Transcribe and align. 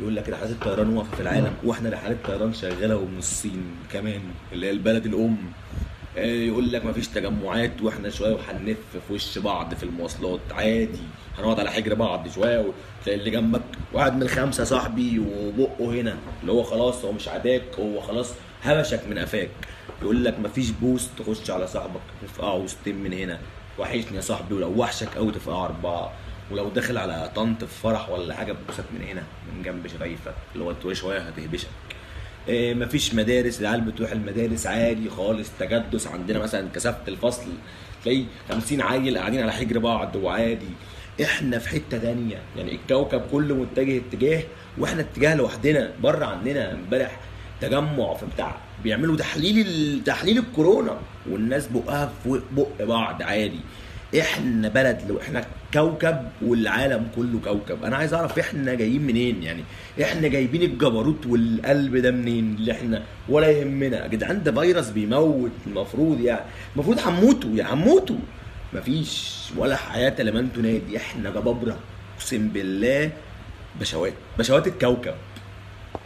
يقول 0.00 0.16
لك 0.16 0.28
رحلات 0.28 0.50
الطيران 0.50 0.88
واقفة 0.96 1.16
في 1.16 1.22
العالم 1.22 1.52
وإحنا 1.64 1.90
رحلات 1.90 2.16
طيران 2.26 2.54
شغالة 2.54 2.96
ومن 2.96 3.18
الصين 3.18 3.64
كمان 3.92 4.20
اللي 4.52 4.66
هي 4.66 4.70
البلد 4.70 5.06
الأم. 5.06 5.36
آه، 6.18 6.24
يقول 6.24 6.72
لك 6.72 6.84
مفيش 6.84 7.08
تجمعات 7.08 7.82
وإحنا 7.82 8.10
شوية 8.10 8.34
وهنلف 8.34 8.78
في 9.08 9.12
وش 9.12 9.38
بعض 9.38 9.74
في 9.74 9.82
المواصلات. 9.82 10.40
عادي 10.50 10.98
هنقعد 11.38 11.60
على 11.60 11.70
حجر 11.70 11.94
بعض 11.94 12.28
شوية 12.28 12.58
وتلاقي 12.58 13.18
اللي 13.18 13.30
جنبك 13.30 13.62
واحد 13.92 14.16
من 14.16 14.22
الخمسة 14.22 14.64
صاحبي 14.64 15.18
وبقه 15.18 16.00
هنا 16.00 16.16
اللي 16.40 16.52
هو 16.52 16.62
خلاص 16.62 17.04
هو 17.04 17.12
مش 17.12 17.28
عداك 17.28 17.62
هو 17.80 18.00
خلاص 18.00 18.30
هبشك 18.62 19.00
من 19.10 19.18
قفاك. 19.18 19.50
يقول 20.02 20.24
لك 20.24 20.38
مفيش 20.40 20.70
بوس 20.70 21.08
تخش 21.18 21.50
على 21.50 21.66
صاحبك 21.66 22.00
تفقعه 22.22 22.54
وسطين 22.54 22.96
من 22.96 23.12
هنا. 23.12 23.38
وحشني 23.78 24.16
يا 24.16 24.20
صاحبي 24.20 24.54
ولو 24.54 24.72
وحشك 24.76 25.08
قوي 25.16 25.32
تفقعه 25.32 25.64
أربعة. 25.64 26.12
ولو 26.50 26.68
داخل 26.68 26.98
على 26.98 27.30
طنط 27.36 27.64
في 27.64 27.80
فرح 27.82 28.10
ولا 28.10 28.34
حاجة 28.34 28.52
تبوسك 28.52 28.84
من 28.94 29.06
هنا 29.06 29.22
من 29.52 29.62
جنب 29.62 29.86
شفايفك 29.86 30.34
اللي 30.54 30.64
هو 30.84 30.92
شوية 30.92 31.18
هتهبشك. 31.18 31.68
إيه 32.48 32.74
مفيش 32.74 33.14
مدارس 33.14 33.60
العيال 33.60 33.80
بتروح 33.80 34.12
المدارس 34.12 34.66
عادي 34.66 35.10
خالص 35.10 35.50
تجدس. 35.58 36.06
عندنا 36.06 36.38
مثلا 36.38 36.68
كثافة 36.74 37.08
الفصل 37.08 37.46
تلاقي 38.04 38.24
50 38.48 38.80
عيل 38.80 39.18
قاعدين 39.18 39.42
على 39.42 39.52
حجر 39.52 39.78
بعض 39.78 40.16
وعادي. 40.16 40.70
إحنا 41.22 41.58
في 41.58 41.68
حتة 41.68 41.98
تانية 41.98 42.38
يعني 42.56 42.74
الكوكب 42.74 43.22
كله 43.32 43.54
متجه 43.54 43.98
اتجاه 43.98 44.42
وإحنا 44.78 45.00
اتجاه 45.00 45.34
لوحدنا 45.34 45.90
بره 46.02 46.24
عننا 46.26 46.72
امبارح 46.72 47.20
تجمع 47.60 48.14
في 48.14 48.26
بتاع 48.34 48.56
بيعملوا 48.84 49.16
تحليل 49.16 50.02
تحليل 50.04 50.38
الكورونا 50.38 50.98
والناس 51.30 51.66
بقها 51.66 52.12
في 52.24 52.40
بق 52.52 52.84
بعض 52.84 53.22
عادي. 53.22 53.60
إحنا 54.20 54.68
بلد 54.68 54.98
لو 55.08 55.20
إحنا 55.20 55.44
كوكب 55.74 56.28
والعالم 56.42 57.08
كله 57.16 57.40
كوكب. 57.44 57.84
أنا 57.84 57.96
عايز 57.96 58.14
أعرف 58.14 58.38
إحنا 58.38 58.74
جايين 58.74 59.02
منين 59.02 59.42
يعني؟ 59.42 59.62
إحنا 60.02 60.28
جايبين 60.28 60.62
الجبروت 60.62 61.26
والقلب 61.26 61.96
ده 61.96 62.10
منين 62.10 62.54
اللي 62.58 62.72
إحنا؟ 62.72 63.02
ولا 63.28 63.50
يهمنا. 63.50 64.02
يا 64.02 64.06
جدعان 64.06 64.42
ده 64.42 64.52
فيروس 64.52 64.88
بيموت 64.88 65.50
المفروض 65.66 66.20
يعني. 66.20 66.40
المفروض 66.74 66.98
هنموتوا 66.98 67.50
يا 67.54 67.74
هنموتوا. 67.74 68.16
مفيش 68.72 69.36
ولا 69.56 69.76
حياة 69.76 70.22
لمن 70.22 70.52
تنادي. 70.52 70.96
إحنا 70.96 71.30
جبابره 71.30 71.76
أقسم 72.16 72.48
بالله 72.48 73.10
بشوات 73.80 74.14
بشوات 74.38 74.66
الكوكب. 74.66 75.14